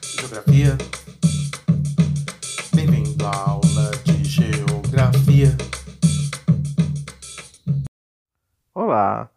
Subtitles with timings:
[0.00, 0.78] Geografia.
[2.74, 5.48] Bem-vindo à aula de Geografia.
[8.74, 9.28] Olá,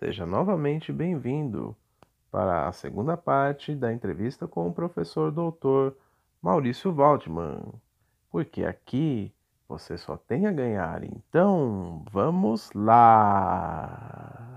[0.00, 1.76] seja novamente bem-vindo
[2.28, 5.96] para a segunda parte da entrevista com o professor doutor
[6.42, 7.72] Maurício Waldman,
[8.32, 9.32] porque aqui
[9.68, 11.04] você só tem a ganhar.
[11.04, 14.47] Então, vamos lá!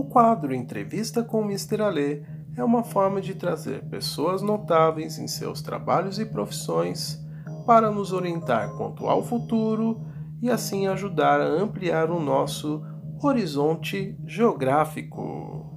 [0.00, 1.82] O quadro Entrevista com Mr.
[1.82, 2.22] Alê
[2.56, 7.22] é uma forma de trazer pessoas notáveis em seus trabalhos e profissões
[7.66, 10.00] para nos orientar quanto ao futuro
[10.40, 12.82] e assim ajudar a ampliar o nosso
[13.22, 15.70] horizonte geográfico.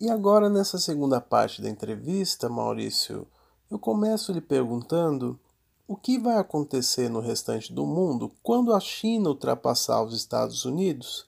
[0.00, 3.26] E agora, nessa segunda parte da entrevista, Maurício,
[3.68, 5.40] eu começo lhe perguntando
[5.92, 11.26] o que vai acontecer no restante do mundo quando a China ultrapassar os Estados Unidos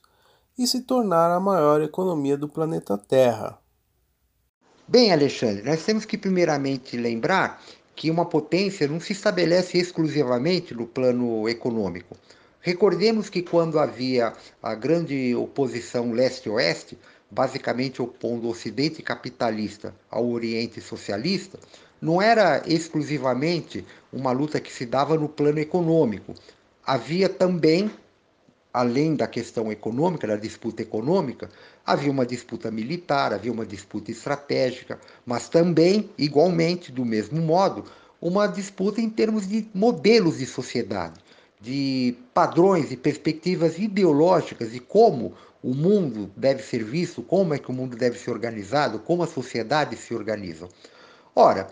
[0.57, 3.59] e se tornar a maior economia do planeta Terra.
[4.87, 7.61] Bem, Alexandre, nós temos que primeiramente lembrar
[7.95, 12.17] que uma potência não se estabelece exclusivamente no plano econômico.
[12.59, 16.97] Recordemos que quando havia a grande oposição leste-oeste,
[17.29, 21.59] basicamente opondo o Ocidente capitalista ao Oriente socialista,
[22.01, 26.33] não era exclusivamente uma luta que se dava no plano econômico.
[26.85, 27.91] Havia também
[28.75, 31.49] além da questão econômica, da disputa econômica,
[31.85, 37.85] havia uma disputa militar, havia uma disputa estratégica, mas também, igualmente, do mesmo modo,
[38.19, 41.21] uma disputa em termos de modelos de sociedade,
[41.61, 47.71] de padrões e perspectivas ideológicas de como o mundo deve ser visto, como é que
[47.71, 50.67] o mundo deve ser organizado, como a sociedade se organiza.
[51.37, 51.67] Ora,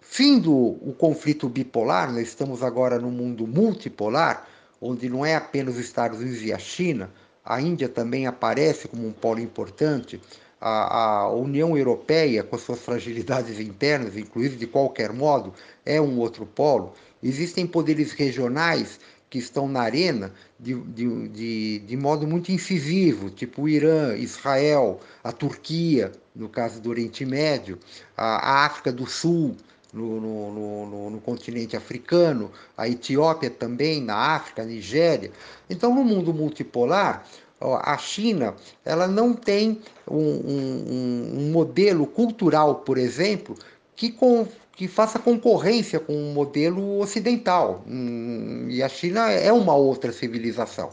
[0.00, 4.44] findo o conflito bipolar, nós estamos agora num mundo multipolar,
[4.80, 7.08] onde não é apenas os Estados Unidos e a China,
[7.44, 10.20] a Índia também aparece como um polo importante,
[10.60, 15.54] a, a, União Europeia, com suas fragilidades internas, inclusive de qualquer modo,
[15.84, 16.92] é um outro polo.
[17.22, 18.98] Existem poderes regionais
[19.36, 24.98] que estão na arena de, de, de, de modo muito incisivo, tipo o Irã, Israel,
[25.22, 27.78] a Turquia, no caso do Oriente Médio,
[28.16, 29.54] a, África do Sul,
[29.92, 35.30] no, no, no, no, continente africano, a Etiópia também, na África, a Nigéria.
[35.68, 37.26] Então, no mundo multipolar,
[37.60, 38.54] a China
[38.86, 39.80] ela não tem
[40.10, 43.54] um, um, um modelo cultural, por exemplo,
[43.94, 44.46] que, com,
[44.76, 47.82] que faça concorrência com o modelo ocidental.
[47.88, 50.90] Hum, e a China é uma outra civilização.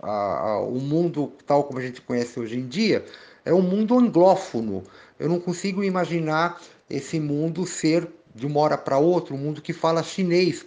[0.00, 3.04] o mundo, tal como a gente conhece hoje em dia,
[3.44, 4.82] é um mundo anglófono.
[5.18, 9.72] Eu não consigo imaginar esse mundo ser de uma hora para outra, um mundo que
[9.72, 10.64] fala chinês,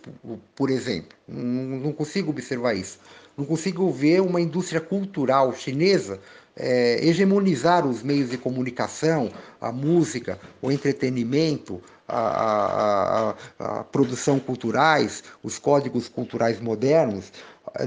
[0.56, 1.18] por exemplo.
[1.28, 3.00] Não, não, consigo observar isso.
[3.36, 6.20] Não consigo ver uma indústria cultural chinesa
[6.56, 15.24] é, hegemonizar os meios de comunicação, a música, o entretenimento, a, a, a, produção culturais,
[15.42, 17.32] os códigos culturais modernos.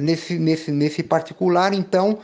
[0.01, 2.19] Nesse, nesse, nesse particular, então,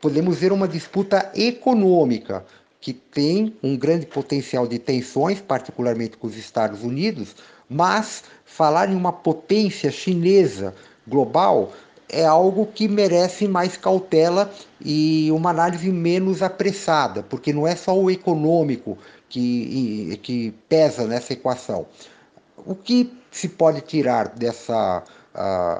[0.00, 2.44] podemos ver uma disputa econômica
[2.80, 7.36] que tem um grande potencial de tensões, particularmente com os Estados Unidos,
[7.68, 10.74] mas falar em uma potência chinesa
[11.06, 11.72] global
[12.12, 14.52] é algo que merece mais cautela
[14.84, 18.98] e uma análise menos apressada, porque não é só o econômico
[19.32, 21.86] que, que pesa nessa equação.
[22.66, 25.02] O que se pode tirar dessa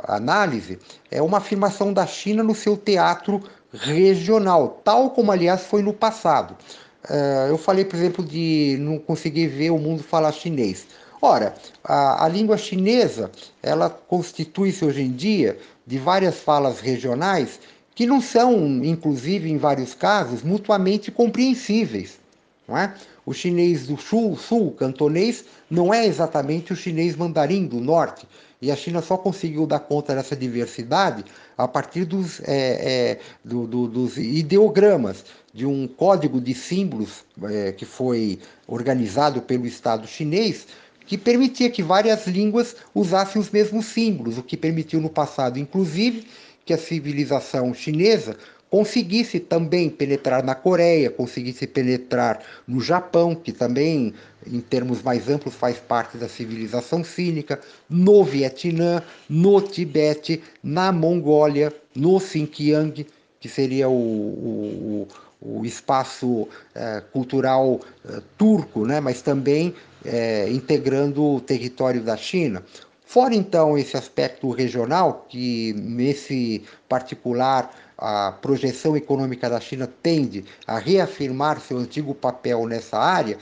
[0.08, 0.78] análise
[1.10, 3.42] é uma afirmação da China no seu teatro
[3.72, 6.56] regional, tal como, aliás, foi no passado.
[7.04, 10.86] Uh, eu falei, por exemplo, de não conseguir ver o mundo falar chinês.
[11.20, 11.54] Ora,
[11.84, 13.30] a, a língua chinesa,
[13.62, 17.60] ela constitui-se hoje em dia de várias falas regionais
[17.94, 22.18] que não são, inclusive em vários casos, mutuamente compreensíveis.
[22.66, 22.94] Não é?
[23.24, 28.27] O chinês do sul, sul, cantonês, não é exatamente o chinês mandarim do norte.
[28.60, 31.24] E a China só conseguiu dar conta dessa diversidade
[31.59, 37.72] a partir dos, é, é, do, do, dos ideogramas, de um código de símbolos é,
[37.72, 40.66] que foi organizado pelo Estado chinês,
[41.07, 46.27] que permitia que várias línguas usassem os mesmos símbolos, o que permitiu no passado, inclusive,
[46.65, 48.36] que a civilização chinesa
[48.72, 54.15] conseguisse também penetrar na Coreia, conseguisse penetrar no Japão, que também,
[54.47, 61.71] em termos mais amplos, faz parte da civilização cínica, no Vietnã, no Tibete, na Mongólia,
[61.95, 63.07] no Xinjiang,
[63.39, 65.09] que seria o, o,
[65.42, 67.78] o espaço é, cultural
[68.09, 72.65] é, turco, né, mas também é, integrando o território da China.
[73.04, 77.71] Fora então esse aspecto regional, que nesse particular
[78.03, 83.39] a projeção econômica da China tende a reafirmar seu antigo papel nessa área,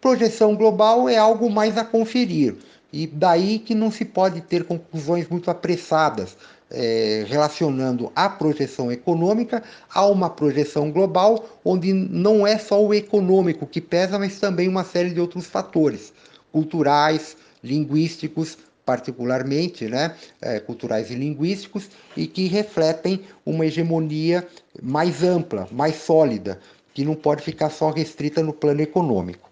[0.00, 2.56] projeção global é algo mais a conferir.
[2.90, 6.34] E daí que não se pode ter conclusões muito apressadas,
[6.70, 9.62] é, relacionando a projeção econômica
[9.92, 14.84] a uma projeção global, onde não é só o econômico que pesa, mas também uma
[14.84, 16.12] série de outros fatores
[16.50, 18.56] culturais, linguísticos,
[18.90, 24.48] particularmente, né, é, culturais e linguísticos, e que refletem uma hegemonia
[24.82, 26.58] mais ampla, mais sólida,
[26.92, 29.48] que não pode ficar só restrita no plano econômico.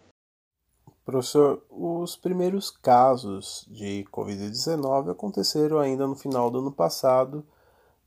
[1.05, 7.47] Professor, os primeiros casos de Covid-19 aconteceram ainda no final do ano passado,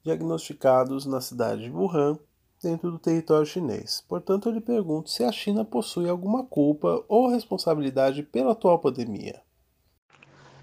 [0.03, 2.19] diagnosticados na cidade de Wuhan,
[2.61, 4.03] dentro do território chinês.
[4.05, 9.41] Portanto, eu lhe pergunto se a China possui alguma culpa ou responsabilidade pela atual pandemia.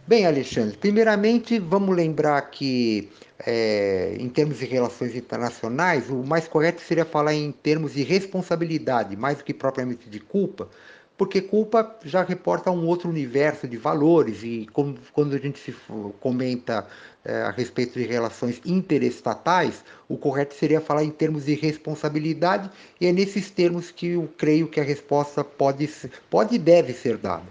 [0.08, 3.10] Bem, Alexandre, primeiramente vamos lembrar que,
[3.46, 9.14] é, em termos de relações internacionais, o mais correto seria falar em termos de responsabilidade,
[9.18, 10.70] mais do que propriamente de culpa,
[11.14, 14.66] porque culpa já reporta um outro universo de valores e
[15.12, 15.74] quando a gente se
[16.20, 16.86] comenta
[17.22, 23.06] é, a respeito de relações interestatais, o correto seria falar em termos de responsabilidade e
[23.06, 25.86] é nesses termos que eu creio que a resposta pode,
[26.30, 27.44] pode e deve ser dada.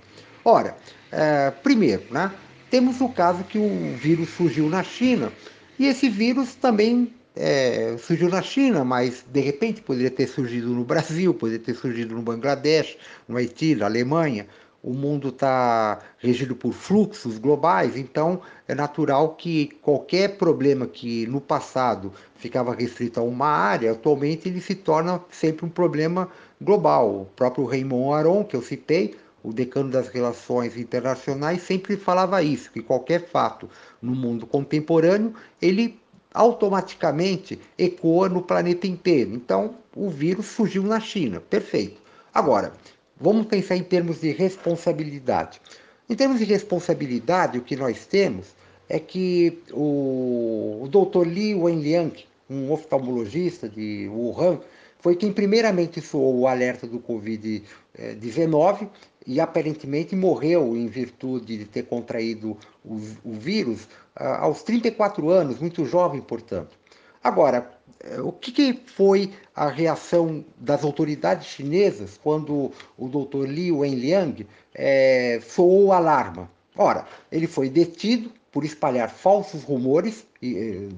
[0.43, 0.75] Ora,
[1.11, 2.31] é, primeiro, né,
[2.69, 5.31] temos o caso que o vírus surgiu na China
[5.79, 10.83] e esse vírus também é, surgiu na China, mas de repente poderia ter surgido no
[10.83, 12.97] Brasil, poderia ter surgido no Bangladesh,
[13.27, 14.47] no Haiti, na Alemanha.
[14.81, 21.41] O mundo está regido por fluxos globais, então é natural que qualquer problema que no
[21.41, 26.29] passado ficava restrito a uma área, atualmente ele se torna sempre um problema
[26.61, 27.21] global.
[27.21, 29.15] O próprio Raymond Aron, que eu citei,
[29.47, 33.69] o decano das relações internacionais, sempre falava isso, que qualquer fato
[34.01, 35.97] no mundo contemporâneo, ele
[36.33, 39.33] automaticamente ecoa no planeta inteiro.
[39.33, 42.01] Então, o vírus surgiu na China, perfeito.
[42.33, 42.73] Agora,
[43.17, 45.61] vamos pensar em termos de responsabilidade.
[46.09, 48.47] Em termos de responsabilidade, o que nós temos
[48.89, 51.25] é que o, o Dr.
[51.25, 54.59] Li Wenliang, um oftalmologista de Wuhan,
[55.07, 58.89] foi quem primeiramente soou o alerta do Covid-19
[59.25, 65.85] e aparentemente morreu em virtude de ter contraído o, o vírus aos 34 anos, muito
[65.85, 66.77] jovem, portanto.
[67.23, 67.71] Agora,
[68.01, 73.47] eh, o que, foi a reação das autoridades chinesas quando o Dr.
[73.47, 74.45] Li Wenliang
[74.75, 76.51] é, soou o alarma?
[76.75, 80.27] Ora, ele foi detido por espalhar falsos rumores,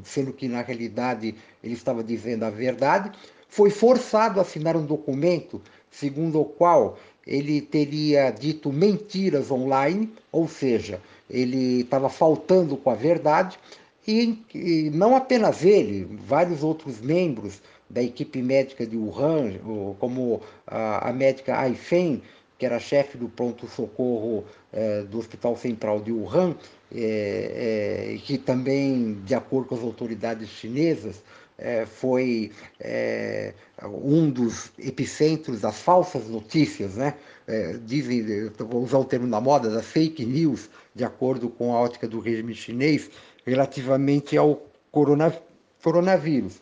[0.04, 3.12] sendo que na realidade ele estava dizendo a verdade,
[3.50, 5.62] foi forçado a assinar um documento
[5.92, 12.96] segundo o qual ele teria dito mentiras online, ou seja, ele estava faltando com a
[12.96, 13.60] verdade,
[14.08, 19.54] e, e, não apenas ele, vários outros membros da equipe médica de Wuhan,
[20.00, 22.22] como a, a médica Ai Feng,
[22.58, 26.56] que era chefe do pronto-socorro é, do Hospital Central de Wuhan,
[26.94, 31.22] é, é, que também, de acordo com as autoridades chinesas,
[31.60, 37.16] é, foi é, um dos epicentros das falsas notícias, né?
[37.48, 41.80] É, dizem, vou usar o termo da moda, das fake news, de acordo com a
[41.80, 43.10] ótica do regime chinês,
[43.46, 46.62] relativamente ao coronavírus.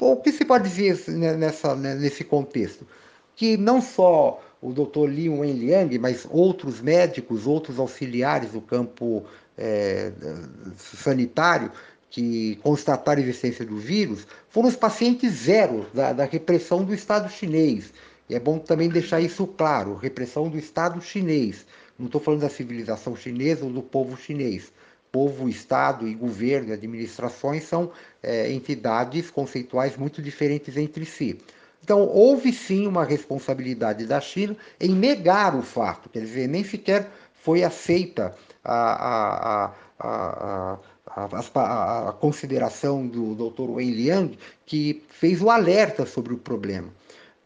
[0.00, 2.86] O que se pode dizer nessa, né, nesse contexto?
[3.34, 5.06] Que não só o Dr.
[5.08, 9.24] Li Wenliang, mas outros médicos, outros auxiliares do campo
[9.56, 10.12] é,
[10.76, 11.70] sanitário,
[12.10, 17.30] que constataram a existência do vírus foram os pacientes zero da, da, repressão do Estado
[17.30, 17.92] chinês.
[18.28, 21.66] E é bom também deixar isso claro: repressão do Estado chinês.
[21.98, 24.72] Não estou falando da civilização chinesa ou do povo chinês.
[25.10, 27.90] Povo, Estado e governo administrações são
[28.22, 31.38] é, entidades conceituais muito diferentes entre si.
[31.82, 37.08] Então, houve sim uma responsabilidade da China em negar o fato, quer dizer, nem sequer
[37.42, 40.78] foi aceita a, a, a,
[41.14, 43.70] a a, a, consideração do Dr.
[43.70, 46.88] Wen Liang, que fez o alerta sobre o problema.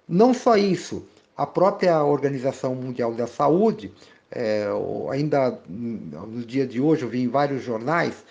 [0.09, 3.93] Não só isso, a própria Organização Mundial da Saúde,
[4.31, 4.67] é,
[5.11, 8.25] ainda no dia de hoje, eu vi em vários jornais,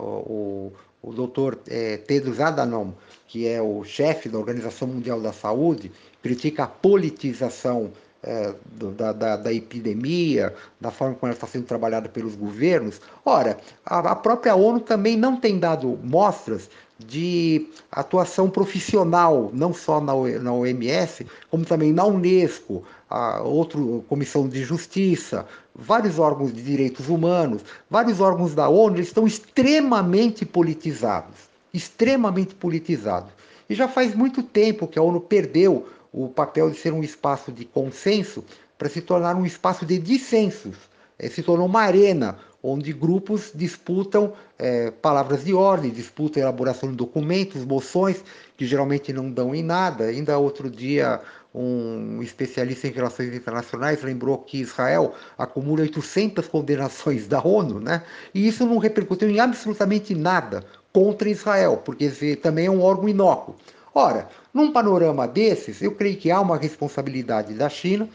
[0.00, 1.56] o, o Dr.
[1.68, 2.92] É, Tedros Adhanom,
[3.26, 5.92] que é o chefe da Organização Mundial da Saúde,
[6.22, 7.92] critica a politização
[8.24, 8.54] é,
[8.96, 13.00] da, da, da, epidemia, da forma como ela está sendo trabalhada pelos governos.
[13.24, 20.00] Ora, a, a própria ONU também não tem dado mostras de atuação profissional, não só
[20.00, 23.78] na, na OMS, como também na Unesco, a outra
[24.08, 31.36] Comissão de Justiça, vários órgãos de direitos humanos, vários órgãos da ONU estão extremamente politizados,
[31.72, 33.30] extremamente politizados.
[33.68, 37.50] E já faz muito tempo que a ONU perdeu o papel de ser um espaço
[37.50, 38.44] de consenso
[38.78, 40.76] para se tornar um espaço de dissensos.
[41.18, 46.96] É, se tornou uma arena onde grupos disputam é, palavras de ordem, disputam elaboração de
[46.96, 48.22] documentos, moções,
[48.56, 50.04] que geralmente não dão em nada.
[50.04, 51.20] Ainda outro dia,
[51.52, 58.02] um especialista em relações internacionais lembrou que Israel acumula 800 condenações da ONU, né?
[58.32, 63.56] e isso não repercutiu em absolutamente nada contra Israel, porque também é um órgão inócuo.
[63.94, 68.08] Ora, num panorama desses, eu creio que há uma responsabilidade da China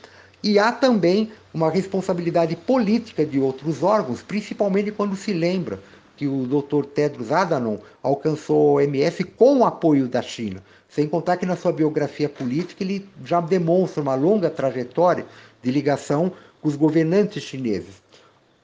[0.43, 5.79] e há também uma responsabilidade política de outros órgãos, principalmente quando se lembra
[6.17, 6.85] que o Dr.
[6.85, 10.61] Tedros Adhanom alcançou o MS com o apoio da China.
[10.89, 15.25] Sem contar que na sua biografia política ele já demonstra uma longa trajetória
[15.63, 16.29] de ligação
[16.61, 18.01] com os governantes chineses.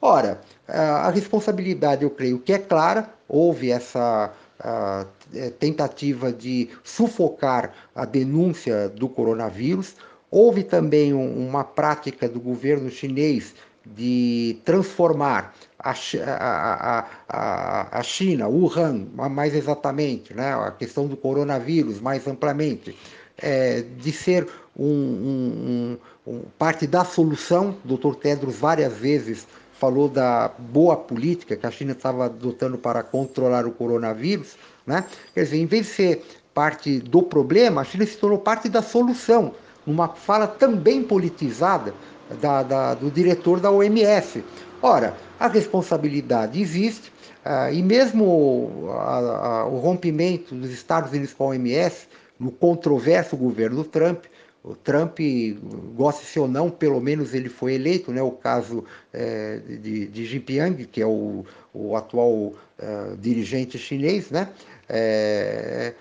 [0.01, 4.33] Ora, a responsabilidade, eu creio que é clara, houve essa
[5.33, 9.95] é, tentativa de sufocar a denúncia do coronavírus.
[10.31, 13.53] Houve também uma prática do governo chinês
[13.85, 21.99] de transformar a, a, a, a China, Wuhan, mais exatamente, né, a questão do coronavírus
[21.99, 22.97] mais amplamente,
[23.37, 27.77] é, de ser um, um, um, parte da solução.
[27.85, 28.15] O Dr.
[28.15, 29.45] Tedros várias vezes
[29.79, 34.55] falou da boa política que a China estava adotando para controlar o coronavírus,
[34.85, 35.05] né?
[35.33, 38.81] Quer dizer, em vez de ser parte do problema, a China se tornou parte da
[38.81, 39.53] solução,
[39.85, 41.93] numa fala também politizada
[42.41, 44.43] da, da, do diretor da OMS.
[44.81, 47.11] Ora, a responsabilidade existe,
[47.45, 52.07] uh, e mesmo a, a, o rompimento dos Estados Unidos com a OMS,
[52.39, 54.25] no controverso governo Trump,
[54.65, 55.19] o Trump,
[55.95, 58.21] goste-se ou não, pelo menos ele foi eleito, né?
[58.21, 64.49] o caso é, de, de Jinping, que é o, o atual é, dirigente chinês, né?
[64.89, 65.93] É,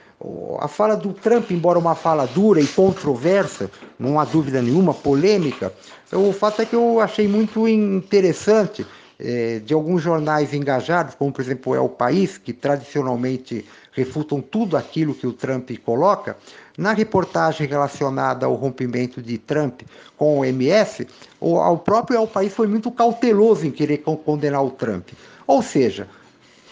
[0.58, 5.70] a fala do Trump, embora uma fala dura e controversa, não há dúvida nenhuma, polêmica,
[6.10, 8.86] o fato é que eu achei muito interessante
[9.18, 14.76] é, de alguns jornais engajados, como por exemplo é o País, que tradicionalmente refutam tudo
[14.76, 16.36] aquilo que o Trump coloca,
[16.76, 19.82] na reportagem relacionada ao rompimento de Trump
[20.16, 21.06] com o MS,
[21.40, 25.10] o, o próprio País foi muito cauteloso em querer condenar o Trump.
[25.46, 26.08] Ou seja,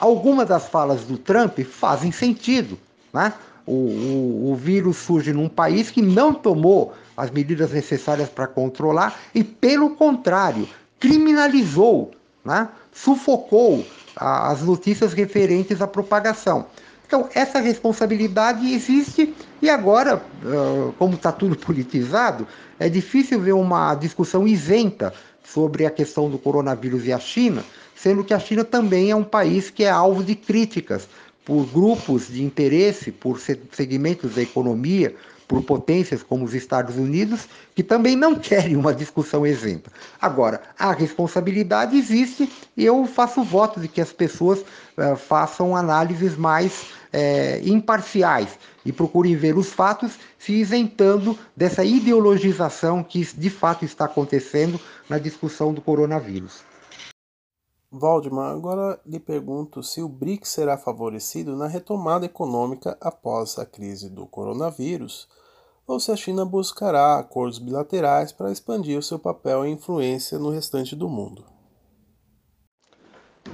[0.01, 2.77] algumas das falas do Trump fazem sentido.
[3.13, 3.33] Né?
[3.65, 9.21] O, o, o vírus surge num país que não tomou as medidas necessárias para controlar
[9.33, 12.11] e, pelo contrário, criminalizou,
[12.45, 12.69] né?
[12.93, 13.87] sufocou
[14.17, 16.67] a, as notícias referentes à propagação.
[17.13, 20.25] Então, essa responsabilidade existe e agora,
[20.99, 22.49] como está tudo politizado,
[22.81, 25.13] é difícil ver uma discussão isenta
[25.45, 27.63] sobre a questão do coronavírus e a China,
[27.95, 31.07] sendo que a China também é um país que é alvo de críticas
[31.45, 33.39] por grupos de interesse, por
[33.73, 35.15] segmentos da economia,
[35.47, 39.91] por potências como os Estados Unidos, que também não querem uma discussão isenta.
[40.21, 46.37] Agora, a responsabilidade existe e eu faço voto de que as pessoas uh, façam análises
[46.37, 46.83] mais
[47.13, 54.07] uh, imparciais e procurem ver os fatos se isentando dessa ideologização que de fato está
[54.07, 56.72] acontecendo na discussão do coronavírus.
[57.95, 64.09] Valdemar, agora lhe pergunto se o BRICS será favorecido na retomada econômica após a crise
[64.09, 65.29] do coronavírus
[65.87, 70.49] ou se a China buscará acordos bilaterais para expandir o seu papel e influência no
[70.49, 71.45] restante do mundo.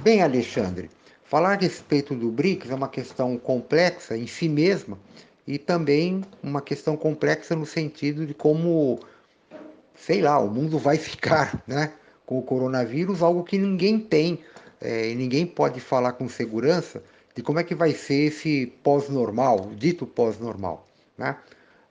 [0.01, 0.89] Bem, Alexandre,
[1.25, 4.97] falar a respeito do BRICS é uma questão complexa em si mesma
[5.45, 9.01] e também uma questão complexa no sentido de como,
[9.95, 11.91] sei lá, o mundo vai ficar né,
[12.29, 14.37] com o coronavírus, algo que ninguém tem
[14.79, 17.01] é, e ninguém pode falar com segurança
[17.33, 20.87] de como é que vai ser esse pós-normal, dito pós-normal.
[21.17, 21.35] Né?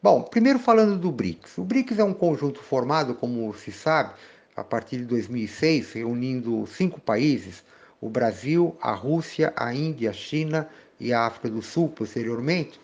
[0.01, 1.59] Bom, primeiro falando do BRICS.
[1.59, 4.13] O BRICS é um conjunto formado, como se sabe,
[4.55, 7.65] a partir de 2006, reunindo cinco países:
[8.01, 10.69] o Brasil, a Rússia, a Índia, a China
[11.01, 12.79] e a África do Sul, posteriormente,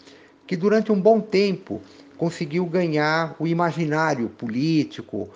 [0.44, 1.80] que durante um bom tempo
[2.16, 5.30] conseguiu ganhar o imaginário político,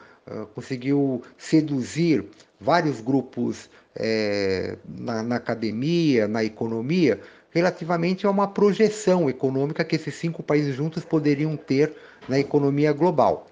[0.55, 2.25] conseguiu seduzir
[2.61, 7.21] vários grupos é, na, na academia, na economia,
[7.51, 11.95] relativamente a uma projeção econômica que esses cinco países juntos poderiam ter
[12.29, 13.47] na economia global.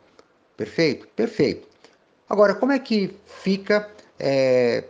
[0.57, 1.09] Perfeito?
[1.09, 1.67] Perfeito.
[2.29, 4.85] Agora, como é que fica é,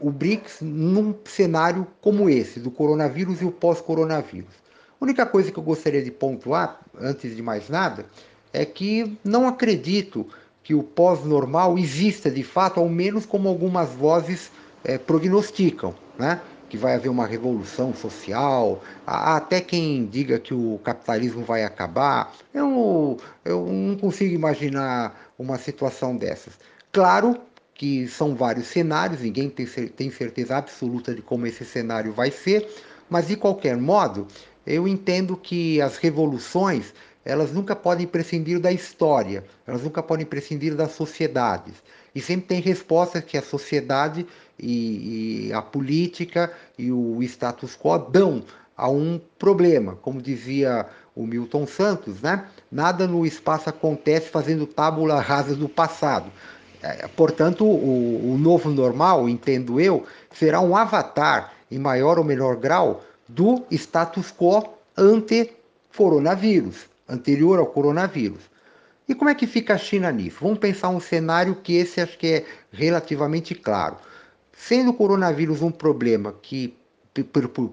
[0.00, 4.54] o BRICS num cenário como esse, do coronavírus e o pós-coronavírus?
[5.00, 8.06] A única coisa que eu gostaria de pontuar, antes de mais nada,
[8.52, 10.26] é que não acredito
[10.64, 14.50] que o pós-normal exista de fato, ao menos como algumas vozes
[14.82, 16.40] é, prognosticam, né?
[16.68, 22.34] que vai haver uma revolução social, até quem diga que o capitalismo vai acabar.
[22.52, 26.54] Eu, eu não consigo imaginar uma situação dessas.
[26.90, 27.38] Claro
[27.74, 32.68] que são vários cenários, ninguém tem certeza absoluta de como esse cenário vai ser,
[33.08, 34.26] mas de qualquer modo,
[34.66, 36.94] eu entendo que as revoluções
[37.24, 41.74] elas nunca podem prescindir da história, elas nunca podem prescindir das sociedades.
[42.14, 44.26] E sempre tem respostas que a sociedade
[44.58, 48.44] e, e a política e o status quo dão
[48.76, 49.96] a um problema.
[49.96, 52.46] Como dizia o Milton Santos, né?
[52.70, 56.30] nada no espaço acontece fazendo tábula rasa do passado.
[56.82, 62.56] É, portanto, o, o novo normal, entendo eu, será um avatar, em maior ou menor
[62.56, 64.62] grau, do status quo
[64.96, 65.50] ante
[65.96, 68.40] coronavírus, anterior ao coronavírus.
[69.08, 70.38] E como é que fica a China nisso?
[70.40, 73.96] Vamos pensar um cenário que esse acho que é relativamente claro.
[74.52, 76.74] Sendo o coronavírus um problema que,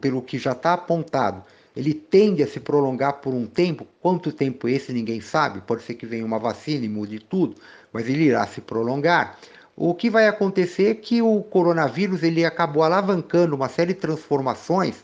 [0.01, 1.43] pelo que já está apontado,
[1.75, 5.93] ele tende a se prolongar por um tempo, quanto tempo esse ninguém sabe, pode ser
[5.93, 7.55] que venha uma vacina e mude tudo,
[7.93, 9.39] mas ele irá se prolongar.
[9.73, 15.01] O que vai acontecer é que o coronavírus ele acabou alavancando uma série de transformações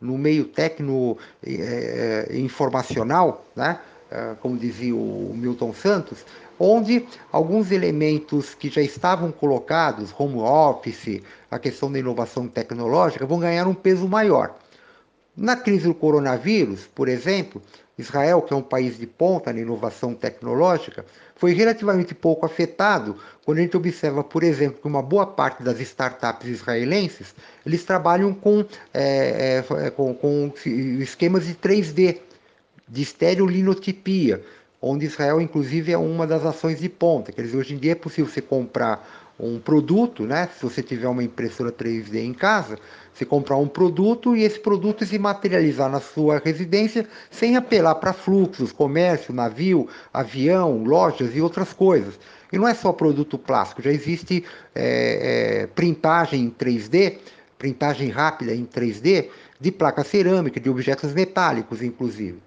[0.00, 3.78] no meio técnico é, informacional, né?
[4.10, 6.24] É, como dizia o Milton Santos,
[6.58, 13.38] onde alguns elementos que já estavam colocados, home office, a questão da inovação tecnológica, vão
[13.38, 14.56] ganhar um peso maior.
[15.36, 17.62] Na crise do coronavírus, por exemplo,
[17.96, 21.06] Israel, que é um país de ponta na inovação tecnológica,
[21.40, 23.16] foi relativamente pouco afetado
[23.46, 28.34] quando a gente observa, por exemplo, que uma boa parte das startups israelenses eles trabalham
[28.34, 30.52] com, é, é, com, com
[31.00, 32.18] esquemas de 3D,
[32.86, 34.44] de estereolinotipia,
[34.82, 37.32] onde Israel, inclusive, é uma das ações de ponta.
[37.32, 40.48] Quer dizer, hoje em dia é possível você comprar um produto, né?
[40.56, 42.78] Se você tiver uma impressora 3D em casa,
[43.12, 48.12] você comprar um produto e esse produto se materializar na sua residência sem apelar para
[48.12, 52.18] fluxos, comércio, navio, avião, lojas e outras coisas.
[52.52, 57.18] E não é só produto plástico, já existe é, é, printagem em 3D,
[57.58, 59.28] printagem rápida em 3D
[59.60, 62.38] de placa cerâmica, de objetos metálicos, inclusive.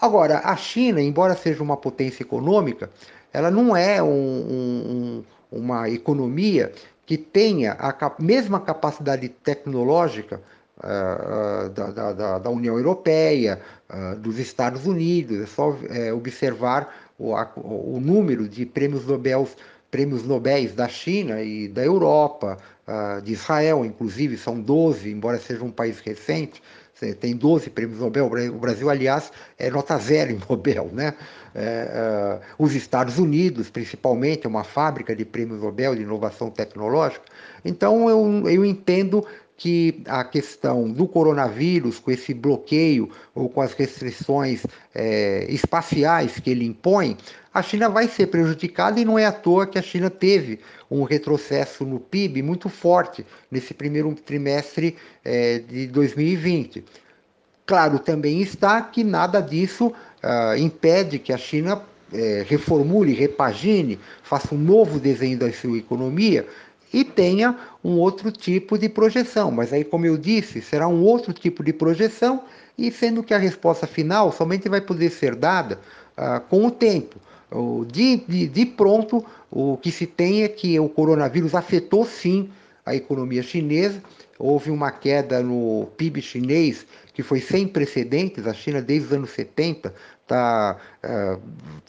[0.00, 2.90] Agora, a China, embora seja uma potência econômica,
[3.32, 6.72] ela não é um, um, uma economia
[7.04, 10.40] que tenha a mesma capacidade tecnológica
[10.78, 13.60] uh, da, da, da, União Europeia,
[13.90, 15.40] uh, dos Estados Unidos.
[15.40, 15.76] É só
[16.14, 19.46] observar o, a, o, número de prêmios Nobel,
[19.90, 22.56] prêmios Nobéis da China e da Europa,
[23.22, 26.60] de Israel, inclusive, são 12, embora seja um país recente
[27.18, 28.26] tem 12 prêmios Nobel.
[28.26, 30.90] O Brasil, aliás, é nota zero em Nobel.
[30.92, 31.14] Né?
[31.54, 37.24] É, é, os Estados Unidos, principalmente, é uma fábrica de prêmios Nobel de inovação tecnológica.
[37.64, 39.26] Então, eu, eu entendo
[39.62, 46.50] que a questão do coronavírus, com esse bloqueio ou com as restrições é, espaciais que
[46.50, 47.16] ele impõe,
[47.54, 50.58] a China vai ser prejudicada e não é à toa que a China teve
[50.90, 56.84] um retrocesso no PIB muito forte nesse primeiro trimestre é, de 2020.
[57.64, 61.80] Claro, também está que nada disso ah, impede que a China
[62.12, 66.48] é, reformule, repagine, faça um novo desenho da sua economia
[66.92, 69.50] e tenha um outro tipo de projeção.
[69.50, 72.42] Mas aí, como eu disse, será um outro tipo de projeção
[72.76, 75.80] e sendo que a resposta final somente vai poder ser dada
[76.16, 77.18] ah, com o tempo.
[77.86, 82.48] De, de, de pronto, o que se tem é que o coronavírus afetou sim
[82.84, 84.02] a economia chinesa.
[84.38, 88.46] Houve uma queda no PIB chinês que foi sem precedentes.
[88.46, 91.36] A China, desde os anos 70, está é,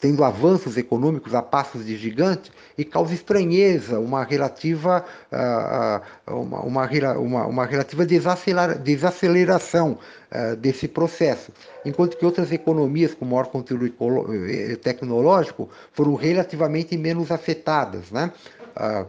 [0.00, 6.88] tendo avanços econômicos a passos de gigante e causa estranheza, uma relativa, uh, uma, uma,
[7.16, 9.98] uma, uma, relativa desacelera, desaceleração
[10.30, 11.52] uh, desse processo.
[11.84, 18.32] Enquanto que outras economias com maior conteúdo eh, tecnológico foram relativamente menos afetadas, né?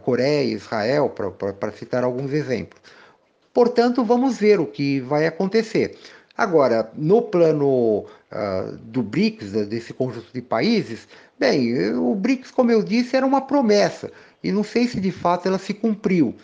[0.02, 2.80] Coreia, Israel, para citar alguns exemplos.
[3.52, 5.98] Portanto, vamos ver o que vai acontecer.
[6.36, 11.08] Agora, no plano uh, do BRICS, desse conjunto de países,
[11.38, 14.10] bem, o BRICS, como eu disse, era uma promessa
[14.42, 16.34] e não sei se de fato ela se cumpriu.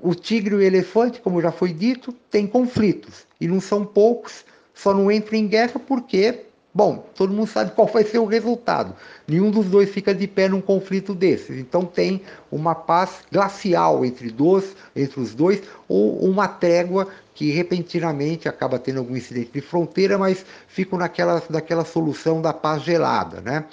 [0.00, 4.44] O tigre e o elefante, como já foi dito, têm conflitos e não são poucos,
[4.74, 6.44] só não entram em guerra porque
[6.76, 8.94] Bom, todo mundo sabe qual vai ser o resultado.
[9.26, 11.58] Nenhum dos dois fica de pé num conflito desses.
[11.58, 12.20] Então tem
[12.52, 18.98] uma paz glacial entre, dois, entre os dois, ou uma trégua que repentinamente acaba tendo
[18.98, 23.40] algum incidente de fronteira, mas fica naquela, naquela solução da paz gelada.
[23.40, 23.64] Né?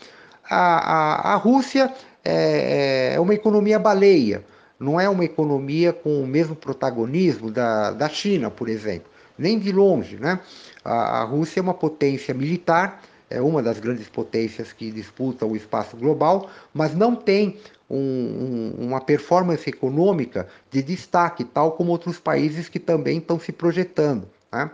[0.50, 4.46] A, a, a Rússia é, é uma economia baleia,
[4.80, 9.72] não é uma economia com o mesmo protagonismo da, da China, por exemplo nem de
[9.72, 10.18] longe.
[10.18, 10.40] Né?
[10.84, 15.56] A, a Rússia é uma potência militar, é uma das grandes potências que disputam o
[15.56, 17.58] espaço global, mas não tem
[17.90, 23.52] um, um, uma performance econômica de destaque, tal como outros países que também estão se
[23.52, 24.28] projetando.
[24.52, 24.70] Né?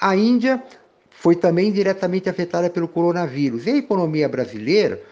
[0.00, 0.62] A Índia
[1.10, 3.66] foi também diretamente afetada pelo coronavírus.
[3.66, 5.02] E a economia brasileira,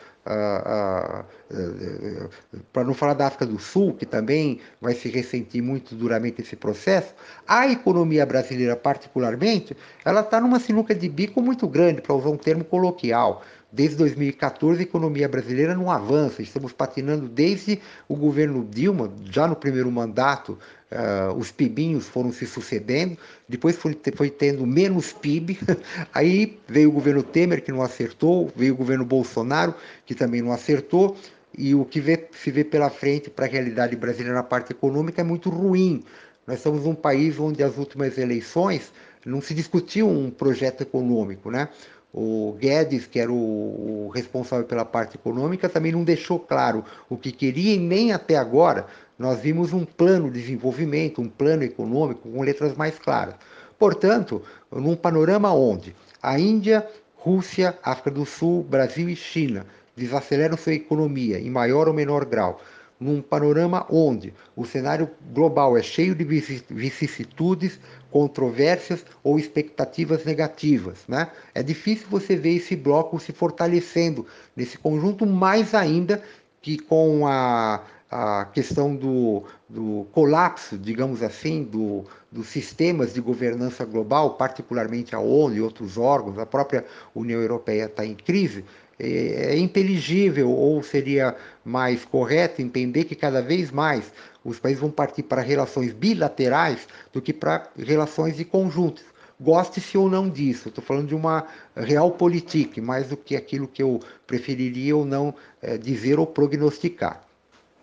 [2.72, 6.54] para não falar da África do Sul, que também vai se ressentir muito duramente esse
[6.54, 7.14] processo,
[7.46, 12.36] a economia brasileira, particularmente, ela está numa sinuca de bico muito grande, para usar um
[12.36, 13.42] termo coloquial.
[13.70, 17.78] Desde 2014, a economia brasileira não avança, estamos patinando desde
[18.08, 20.58] o governo Dilma, já no primeiro mandato,
[20.90, 25.58] uh, os PIBinhos foram se sucedendo, depois foi, foi tendo menos PIB,
[26.14, 29.74] aí veio o governo Temer, que não acertou, veio o governo Bolsonaro,
[30.06, 31.14] que também não acertou,
[31.56, 35.20] e o que vê, se vê pela frente para a realidade brasileira na parte econômica
[35.20, 36.02] é muito ruim.
[36.46, 38.90] Nós somos um país onde as últimas eleições
[39.26, 41.68] não se discutiu um projeto econômico, né?
[42.12, 47.30] O Guedes, que era o, responsável pela parte econômica, também não deixou claro o que
[47.30, 48.86] queria e nem até agora
[49.18, 53.34] nós vimos um plano de desenvolvimento, um plano econômico com letras mais claras.
[53.78, 54.42] Portanto,
[54.72, 59.66] num panorama onde a Índia, Rússia, África do Sul, Brasil e China
[59.96, 62.60] desaceleram sua economia em maior ou menor grau,
[63.00, 67.78] num panorama onde o cenário global é cheio de vicissitudes,
[68.10, 70.98] controvérsias ou expectativas negativas.
[71.06, 71.30] Né?
[71.54, 76.22] É difícil você ver esse bloco se fortalecendo nesse conjunto, mais ainda
[76.60, 83.84] que com a, a questão do, do colapso, digamos assim, do, dos sistemas de governança
[83.84, 86.84] global, particularmente a ONU e outros órgãos, a própria
[87.14, 88.64] União Europeia está em crise,
[88.98, 94.12] é, é inteligível ou seria mais correto entender que cada vez mais
[94.44, 99.04] os países vão partir para relações bilaterais do que para relações de conjuntos.
[99.40, 104.00] Goste-se ou não disso, estou falando de uma realpolitik, mais do que aquilo que eu
[104.26, 105.32] preferiria ou não
[105.62, 107.22] é, dizer ou prognosticar.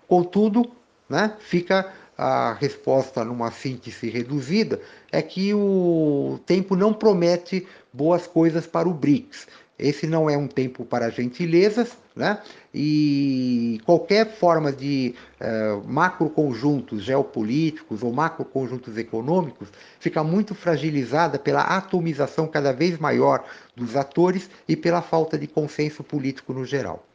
[0.06, 0.69] Contudo,
[1.10, 8.67] né, fica a resposta numa síntese reduzida, é que o tempo não promete boas coisas
[8.67, 9.47] para o BRICS.
[9.77, 12.41] Esse não é um tempo para gentilezas, né?
[12.73, 19.67] E qualquer forma de uh, macroconjuntos geopolíticos ou macroconjuntos econômicos
[19.99, 23.43] fica muito fragilizada pela atomização cada vez maior
[23.75, 27.05] dos atores e pela falta de consenso político no geral.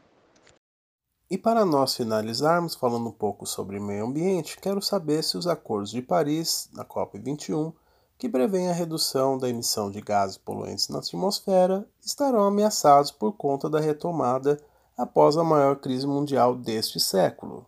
[1.30, 5.92] E para nós finalizarmos falando um pouco sobre meio ambiente, quero saber se os acordos
[5.92, 7.72] de Paris, na COP21,
[8.20, 13.68] que prevêem a redução da emissão de gases poluentes na atmosfera, estarão ameaçados por conta
[13.70, 14.60] da retomada
[14.94, 17.64] após a maior crise mundial deste século.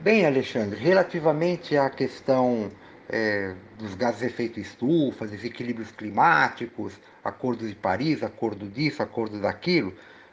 [0.00, 2.70] Bem, Alexandre, relativamente à questão
[3.06, 9.92] é, dos gases de efeito estufa, desequilíbrios climáticos, acordo de Paris, acordo disso, acordo daquilo,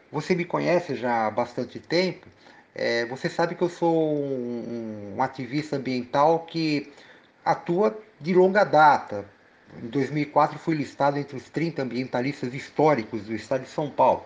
[0.09, 2.27] você me conhece já há bastante tempo,
[2.73, 6.89] é, você sabe que eu sou um, um ativista ambiental que
[7.43, 9.25] atua de longa data.
[9.81, 14.25] Em 2004 fui listado entre os 30 ambientalistas históricos do estado de São Paulo.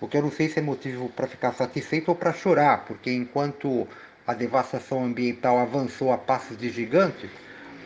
[0.00, 3.12] O que eu não sei se é motivo para ficar satisfeito ou para chorar, porque
[3.12, 3.86] enquanto
[4.26, 7.30] a devastação ambiental avançou a passos de gigante,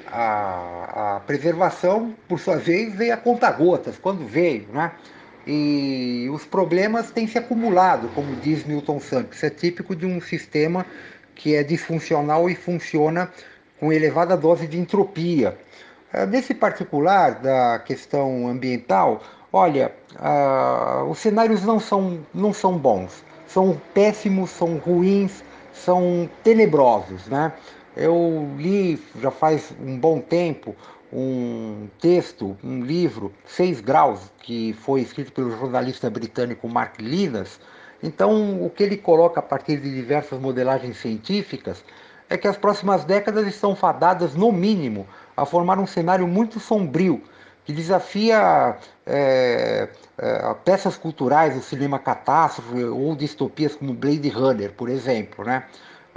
[0.07, 4.92] a, a preservação, por sua vez, veio a conta-gotas, quando veio, né?
[5.47, 9.37] E os problemas têm se acumulado, como diz Milton Santos.
[9.37, 10.85] Isso é típico de um sistema
[11.35, 13.31] que é disfuncional e funciona
[13.79, 15.57] com elevada dose de entropia.
[16.12, 23.25] Ah, nesse particular da questão ambiental, olha, uh, os cenários não são, não são bons,
[23.47, 27.27] são péssimos, são ruins, são tenebrosos.
[27.27, 27.53] Né?
[27.97, 30.75] Eu li já faz um bom tempo
[31.12, 37.61] um texto, um livro, Seis Graus, que foi escrito pelo jornalista britânico Mark Linas.
[38.03, 41.83] Então, o que ele coloca a partir de diversas modelagens científicas
[42.29, 47.23] é que as próximas décadas estão fadadas, no mínimo, a formar um cenário muito sombrio,
[47.65, 54.89] que desafia é, é, peças culturais, o cinema catástrofe ou distopias como Blade Runner, por
[54.89, 55.45] exemplo.
[55.45, 55.65] Né?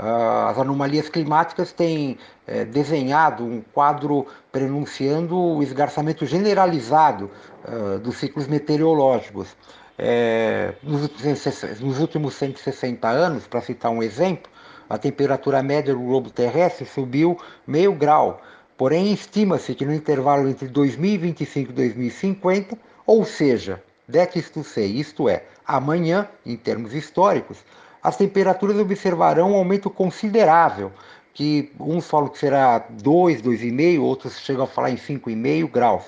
[0.01, 2.17] as anomalias climáticas têm
[2.47, 7.29] é, desenhado um quadro prenunciando o esgarçamento generalizado
[7.67, 9.57] uh, dos ciclos meteorológicos.
[9.97, 14.49] É, nos, últimos 160 anos, para citar um exemplo,
[14.89, 18.41] a temperatura média do globo terrestre subiu meio grau.
[18.75, 25.43] Porém, estima-se que no intervalo entre 2025 e 2050, ou seja, that to isto é,
[25.67, 27.57] amanhã, em termos históricos,
[28.01, 30.91] as temperaturas observarão um aumento considerável,
[31.33, 36.05] que uns falam que será 2, 2,5, outros chegam a falar em 5,5 graus.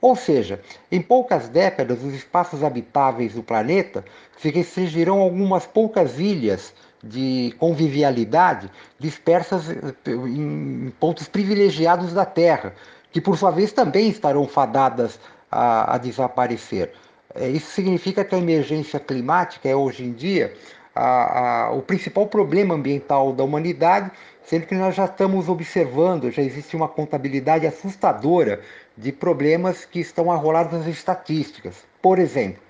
[0.00, 4.04] Ou seja, em poucas décadas, os espaços habitáveis do planeta
[4.38, 12.74] se restringirão a algumas poucas ilhas de convivialidade dispersas eh, em pontos privilegiados da Terra,
[13.10, 15.18] que por sua vez também estarão fadadas
[15.50, 16.92] a, a desaparecer.
[17.34, 20.52] É, isso significa que a emergência climática é hoje em dia
[20.94, 24.10] a, a, o principal problema ambiental da humanidade,
[24.42, 28.60] sendo que nós já estamos observando, já existe uma contabilidade assustadora
[28.96, 31.84] de problemas que estão arrolados nas estatísticas.
[32.02, 32.60] Por exemplo,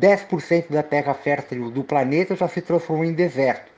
[0.00, 3.70] 10% da terra fértil do planeta já se transformou em deserto.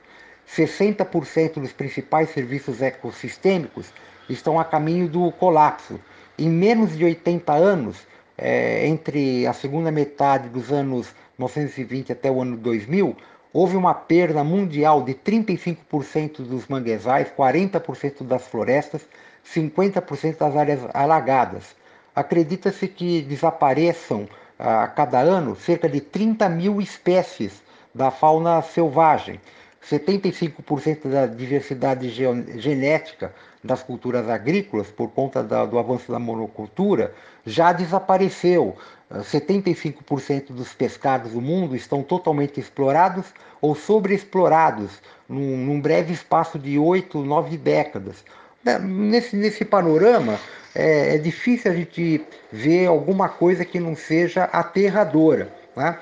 [0.47, 3.93] 60% dos principais serviços ecossistêmicos
[4.27, 5.99] estão a caminho do colapso.
[6.37, 7.97] Em menos de 80 anos,
[8.37, 13.15] é, entre a segunda metade dos anos 1920 até o ano 2000,
[13.53, 19.07] houve uma perda mundial de 35% dos manguezais, 40% das florestas,
[19.53, 21.75] 50% das áreas alagadas.
[22.15, 24.27] Acredita-se que desapareçam
[24.59, 27.63] a cada ano cerca de 30 mil espécies
[27.95, 29.39] da fauna selvagem.
[29.81, 37.13] 75% da diversidade genética das culturas agrícolas, por conta da, do avanço da monocultura,
[37.45, 38.75] já desapareceu.
[39.11, 43.25] 75% dos pescados do mundo estão totalmente explorados
[43.61, 48.23] ou sobreexplorados num, num breve espaço de 8, 9 décadas.
[48.63, 50.39] Né, nesse, nesse panorama,
[50.75, 55.51] é, é, difícil a gente ver alguma coisa que não seja aterradora.
[55.75, 55.97] Né?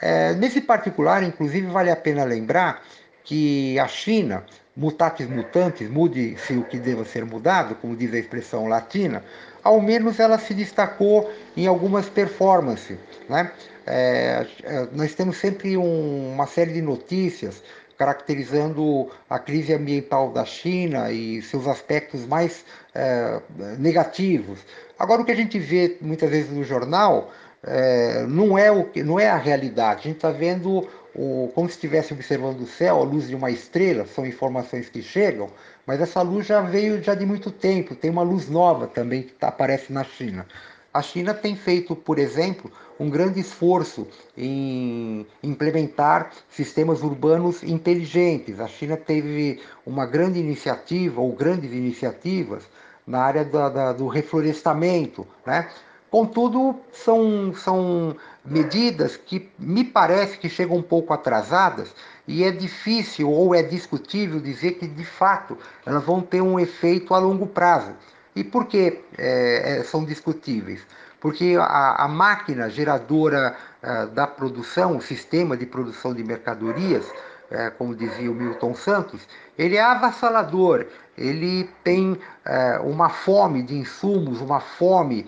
[0.00, 2.82] É, nesse particular, inclusive, vale a pena lembrar
[3.24, 4.44] que a China,
[4.76, 9.22] mutatis mutantes, mude-se o que deva ser mudado, como diz a expressão latina,
[9.62, 12.98] ao menos ela se destacou em algumas performances.
[13.28, 13.52] Né?
[13.86, 17.62] É, é, nós temos sempre um, uma série de notícias
[18.00, 23.38] caracterizando a crise ambiental da China e seus aspectos mais é,
[23.78, 24.58] negativos.
[24.98, 27.30] Agora, o que a gente vê muitas vezes no jornal
[27.62, 30.00] é, não, é o, não é a realidade.
[30.00, 33.50] A gente está vendo o, como se estivesse observando o céu, a luz de uma
[33.50, 35.50] estrela, são informações que chegam,
[35.84, 39.32] mas essa luz já veio já de muito tempo, tem uma luz nova também que
[39.32, 40.46] tá, aparece na China.
[40.92, 48.58] A China tem feito, por exemplo, um grande esforço em implementar sistemas urbanos inteligentes.
[48.58, 52.64] A China teve uma grande iniciativa, ou grandes iniciativas,
[53.06, 55.24] na área da, da, do reflorestamento.
[55.46, 55.70] Né?
[56.10, 61.94] Contudo, são, são medidas que me parece que chegam um pouco atrasadas
[62.26, 67.14] e é difícil ou é discutível dizer que de fato elas vão ter um efeito
[67.14, 67.92] a longo prazo.
[68.34, 70.80] E por que é, é são discutíveis?
[71.20, 77.70] Porque a, a máquina geradora uh, da produção, o sistema de produção de mercadorias, uh,
[77.76, 80.86] como dizia o Milton Santos, ele é avassalador,
[81.18, 85.26] ele tem uh, uma fome de insumos, uma fome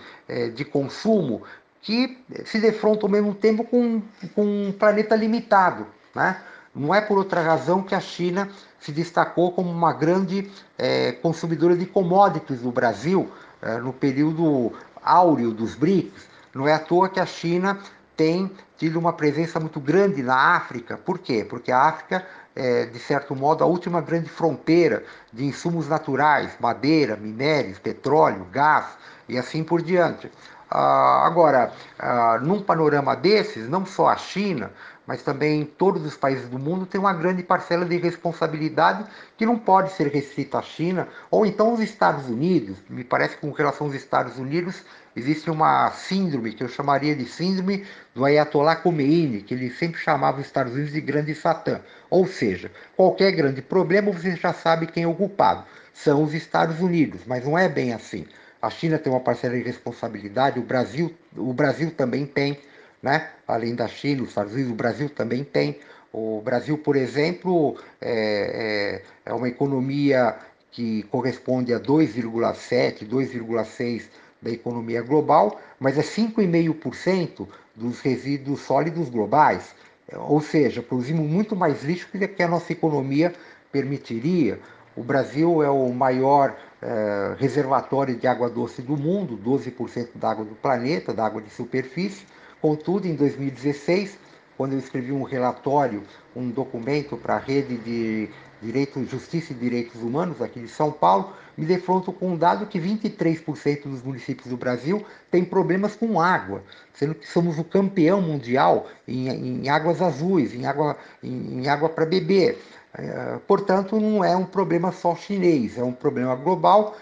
[0.54, 1.42] de consumo
[1.82, 4.00] que se defronta ao mesmo tempo com,
[4.34, 5.86] com um planeta limitado.
[6.14, 6.40] Né?
[6.74, 8.48] Não é por outra razão que a China
[8.80, 13.30] se destacou como uma grande é, consumidora de commodities no Brasil
[13.60, 16.28] é, no período áureo dos BRICS.
[16.54, 17.78] Não é à toa que a China
[18.16, 20.96] tem tido uma presença muito grande na África.
[20.96, 21.46] Por quê?
[21.48, 27.16] Porque a África é, de certo modo, a última grande fronteira de insumos naturais, madeira,
[27.16, 28.86] minérios, petróleo, gás
[29.28, 30.30] e assim por diante.
[30.70, 34.70] Ah, agora, ah, num panorama desses, não só a China,
[35.06, 39.04] mas também todos os países do mundo têm uma grande parcela de responsabilidade
[39.36, 42.76] que não pode ser restrita à China, ou então os Estados Unidos.
[42.88, 44.82] Me parece que com relação aos Estados Unidos
[45.14, 47.84] existe uma síndrome que eu chamaria de síndrome
[48.14, 51.80] do Ayatollah Khomeini, que ele sempre chamava os Estados Unidos de grande satã.
[52.08, 55.64] Ou seja, qualquer grande problema você já sabe quem é o culpado.
[55.92, 58.26] São os Estados Unidos, mas não é bem assim.
[58.62, 62.58] A China tem uma parcela de responsabilidade, o Brasil, o Brasil também tem,
[63.02, 63.30] né?
[63.46, 65.78] além da China, os Estados Unidos, o Brasil também tem.
[66.12, 70.36] O Brasil, por exemplo, é, é, é uma economia
[70.70, 74.04] que corresponde a 2,7, 2,6
[74.40, 79.74] da economia global, mas é 5,5% dos resíduos sólidos globais.
[80.14, 83.32] Ou seja, produzimos muito mais lixo que a nossa economia
[83.70, 84.58] permitiria.
[84.94, 90.44] O Brasil é o maior eh, reservatório de água doce do mundo, 12% da água
[90.44, 92.26] do planeta, da água de superfície.
[92.62, 94.16] Contudo, em 2016,
[94.56, 96.04] quando eu escrevi um relatório,
[96.36, 98.28] um documento para a rede de
[98.62, 102.78] Direito, Justiça e Direitos Humanos aqui de São Paulo, me defronto com um dado que
[102.78, 106.62] 23% dos municípios do Brasil têm problemas com água,
[106.94, 111.88] sendo que somos o campeão mundial em, em águas azuis, em água, em, em água
[111.88, 112.62] para beber.
[112.94, 116.96] É, portanto, não é um problema só chinês, é um problema global.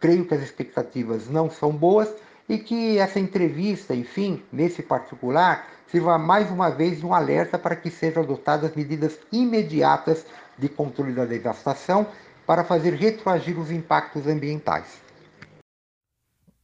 [0.00, 2.12] Creio que as expectativas não são boas
[2.48, 7.90] e que essa entrevista, enfim, nesse particular, sirva mais uma vez um alerta para que
[7.90, 10.26] sejam adotadas medidas imediatas
[10.58, 12.06] de controle da devastação
[12.46, 15.02] para fazer retroagir os impactos ambientais.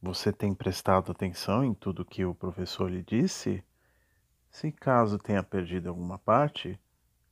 [0.01, 3.63] Você tem prestado atenção em tudo que o professor lhe disse?
[4.49, 6.79] Se caso tenha perdido alguma parte,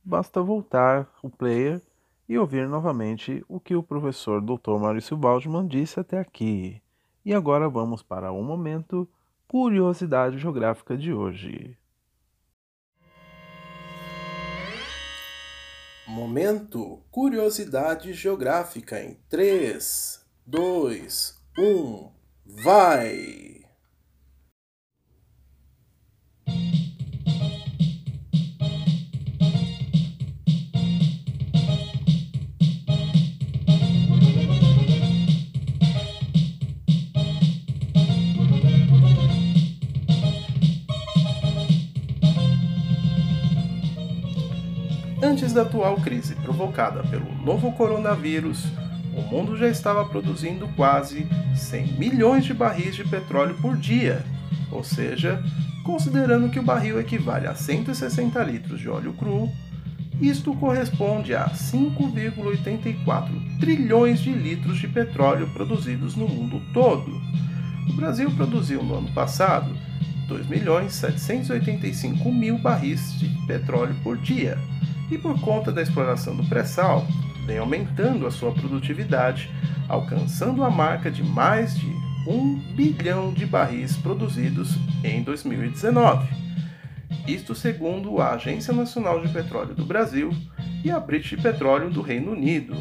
[0.04, 1.82] basta voltar o player
[2.28, 4.78] e ouvir novamente o que o professor Dr.
[4.80, 6.80] Maurício Waldman disse até aqui.
[7.24, 9.08] E agora vamos para o momento
[9.46, 11.76] Curiosidade Geográfica de hoje.
[16.06, 22.12] Momento Curiosidade Geográfica em 3, 2, 1,
[22.64, 23.59] vai!
[45.50, 48.68] Antes da atual crise provocada pelo novo coronavírus,
[49.12, 54.24] o mundo já estava produzindo quase 100 milhões de barris de petróleo por dia,
[54.70, 55.42] ou seja,
[55.82, 59.50] considerando que o barril equivale a 160 litros de óleo cru,
[60.20, 67.10] isto corresponde a 5,84 trilhões de litros de petróleo produzidos no mundo todo.
[67.88, 69.76] O Brasil produziu no ano passado
[70.28, 74.56] 2.785 mil barris de petróleo por dia,
[75.10, 77.04] e por conta da exploração do pré-sal,
[77.44, 79.50] vem aumentando a sua produtividade,
[79.88, 81.92] alcançando a marca de mais de
[82.26, 86.28] 1 bilhão de barris produzidos em 2019.
[87.26, 90.32] Isto segundo a Agência Nacional de Petróleo do Brasil
[90.84, 92.76] e a British Petroleum do Reino Unido.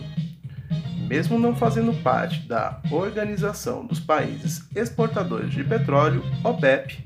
[1.08, 7.04] Mesmo não fazendo parte da Organização dos Países Exportadores de Petróleo, OPEP,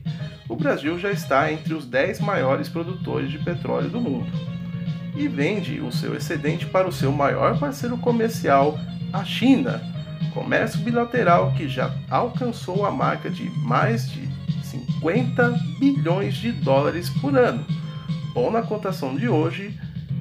[0.49, 4.52] o Brasil já está entre os 10 maiores produtores de petróleo do mundo
[5.15, 8.79] e vende o seu excedente para o seu maior parceiro comercial,
[9.11, 9.81] a China.
[10.33, 14.27] Comércio bilateral que já alcançou a marca de mais de
[14.63, 15.49] 50
[15.79, 17.65] bilhões de dólares por ano,
[18.33, 19.77] ou na cotação de hoje,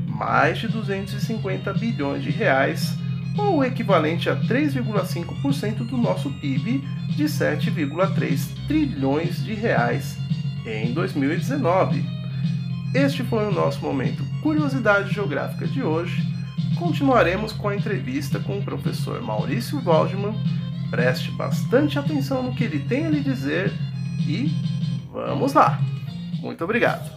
[0.06, 2.94] mais de 250 bilhões de reais,
[3.38, 6.84] ou o equivalente a 3,5% do nosso PIB
[7.16, 10.18] de 7,3 trilhões de reais
[10.66, 12.21] em 2019.
[12.94, 16.20] Este foi o nosso momento Curiosidade Geográfica de hoje.
[16.78, 20.34] Continuaremos com a entrevista com o professor Maurício Waldman.
[20.90, 23.72] Preste bastante atenção no que ele tem a lhe dizer
[24.28, 24.50] e
[25.10, 25.80] vamos lá!
[26.42, 27.10] Muito obrigado!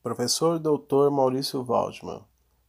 [0.00, 1.10] Professor Dr.
[1.10, 2.22] Maurício Waldman,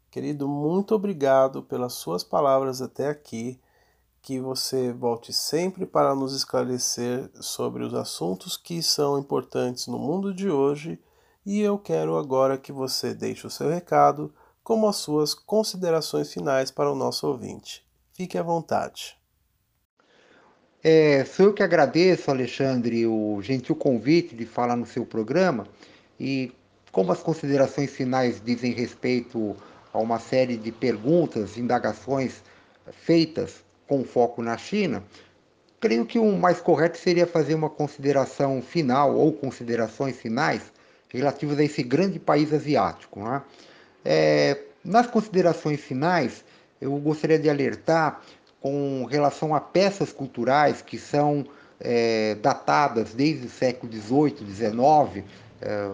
[0.10, 3.60] querido, muito obrigado pelas suas palavras até aqui
[4.22, 10.34] que você volte sempre para nos esclarecer sobre os assuntos que são importantes no mundo
[10.34, 11.00] de hoje
[11.44, 14.32] e eu quero agora que você deixe o seu recado
[14.64, 17.84] como as suas considerações finais para o nosso ouvinte.
[18.14, 19.18] Fique à vontade.
[20.84, 25.68] É, sou eu que agradeço, Alexandre, o gentil convite de falar no seu programa
[26.20, 26.52] e
[26.92, 29.56] como as considerações finais dizem respeito
[29.92, 32.44] a uma série de perguntas, indagações
[32.92, 35.04] feitas com foco na China,
[35.78, 40.72] creio que o mais correto seria fazer uma consideração final ou considerações finais
[41.10, 43.22] relativas a esse grande país asiático.
[43.22, 43.42] Né?
[44.06, 46.42] É, nas considerações finais,
[46.80, 48.22] eu gostaria de alertar
[48.62, 51.46] com relação a peças culturais que são
[51.78, 55.26] é, datadas desde o século XVIII, XIX,
[55.62, 55.90] é,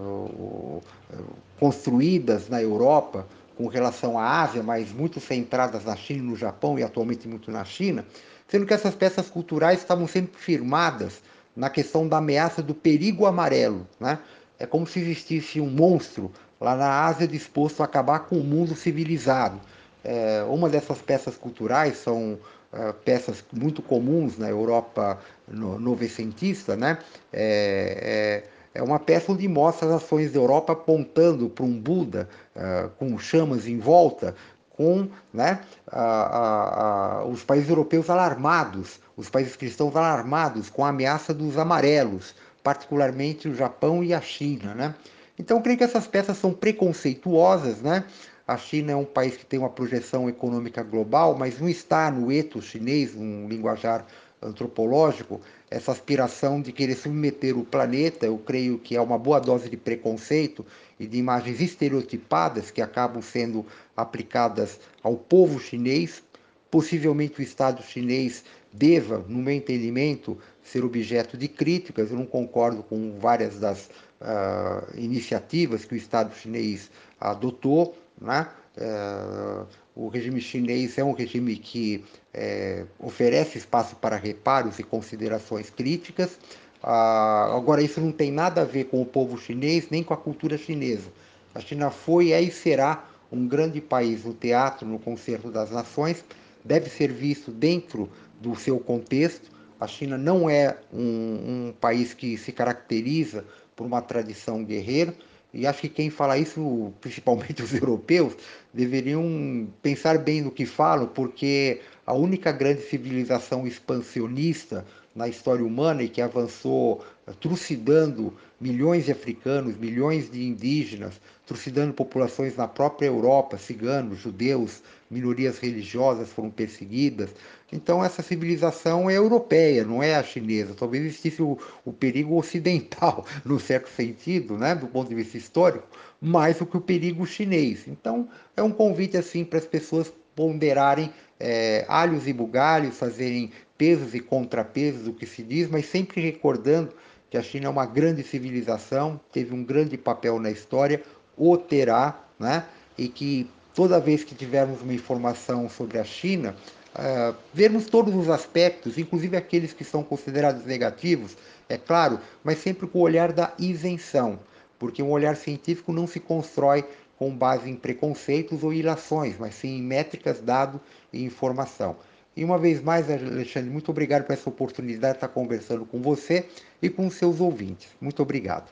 [1.60, 3.26] construídas na Europa
[3.58, 7.50] com relação à Ásia, mas muito centradas na China e no Japão e atualmente muito
[7.52, 8.06] na China,
[8.48, 11.22] sendo que essas peças culturais estavam sempre firmadas
[11.56, 13.88] na questão da ameaça do perigo amarelo.
[14.00, 14.20] Né?
[14.60, 16.32] É como se existisse um monstro
[16.62, 19.60] lá na Ásia disposto a acabar com o mundo civilizado.
[20.04, 22.34] É, uma dessas peças culturais são
[22.72, 27.00] uh, peças muito comuns na Europa no, novecentista, né?
[27.34, 28.44] É,
[28.78, 33.18] é, uma peça onde mostra as ações da Europa apontando para um Buda uh, com
[33.18, 34.36] chamas em volta,
[34.70, 40.90] com né, a, a, a, os países europeus alarmados, os países cristãos alarmados com a
[40.90, 44.76] ameaça dos amarelos, particularmente o Japão e a China.
[44.76, 44.94] Né?
[45.40, 47.82] Então, creio que essas peças são preconceituosas.
[47.82, 48.04] Né?
[48.48, 52.32] A China é um país que tem uma projeção econômica global, mas não está no
[52.32, 54.06] eto chinês, um linguajar
[54.42, 59.70] antropológico, essa aspiração de querer submeter o planeta, eu creio que é uma boa dose
[59.70, 60.66] de preconceito
[61.00, 63.66] e de imagens estereotipadas que acabam sendo
[63.96, 66.24] aplicadas ao povo chinês.
[66.70, 72.12] Possivelmente o Estado chinês deva, no meu entendimento, ser objeto de críticas.
[72.12, 73.90] Eu não concordo com várias das
[74.22, 77.98] uh, iniciativas que o Estado chinês adotou.
[78.20, 78.48] Né?
[78.78, 79.66] Uh,
[79.96, 82.04] o regime chinês é um regime que
[82.38, 86.38] é, oferece espaço para reparos e considerações críticas.
[86.84, 90.18] Ah, agora, isso não tem nada a ver com o povo chinês nem com a
[90.18, 91.10] cultura chinesa.
[91.56, 96.24] A China foi, é e será um grande país no teatro, no concerto das nações,
[96.64, 98.08] deve ser visto dentro
[98.40, 99.50] do seu contexto.
[99.80, 103.44] A China não é um, um país que se caracteriza
[103.76, 105.14] por uma tradição guerreira,
[105.54, 108.36] e acho que quem fala isso, principalmente os europeus,
[108.72, 116.02] deveriam pensar bem no que falam, porque a única grande civilização expansionista na história humana
[116.04, 123.08] e que avançou eh, trucidando milhões de africanos, milhões de indígenas, trucidando populações na própria
[123.08, 124.82] Europa, ciganos, judeus,
[125.12, 127.30] minorias religiosas foram perseguidas.
[127.74, 130.74] Então essa civilização é europeia, não é a chinesa.
[130.76, 135.88] Talvez existisse o, o perigo ocidental, no certo sentido, né, do ponto de vista histórico,
[136.22, 137.86] mais do que o perigo chinês.
[137.86, 144.14] Então é um convite assim para as pessoas ponderarem é, alhos e bugalhos, fazerem pesos
[144.14, 146.94] e contrapesos do que se diz, mas sempre recordando
[147.30, 151.02] que a China é uma grande civilização, teve um grande papel na história,
[151.36, 152.64] o terá, né?
[152.96, 156.56] e que toda vez que tivermos uma informação sobre a China,
[156.96, 161.36] uh, vermos todos os aspectos, inclusive aqueles que são considerados negativos,
[161.68, 164.40] é claro, mas sempre com o olhar da isenção,
[164.80, 166.86] porque um olhar científico não se constrói
[167.18, 170.80] com base em preconceitos ou ilações, mas sim em métricas, dado
[171.12, 171.98] e informação.
[172.36, 176.48] E uma vez mais, Alexandre, muito obrigado por essa oportunidade de estar conversando com você
[176.80, 177.90] e com seus ouvintes.
[178.00, 178.72] Muito obrigado.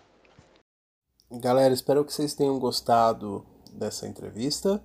[1.31, 3.43] Galera, espero que vocês tenham gostado
[3.73, 4.83] dessa entrevista,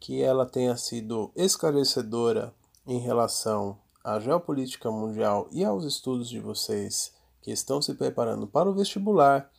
[0.00, 2.54] que ela tenha sido esclarecedora
[2.86, 7.12] em relação à geopolítica mundial e aos estudos de vocês
[7.42, 9.50] que estão se preparando para o vestibular.